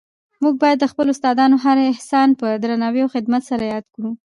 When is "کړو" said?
3.95-4.09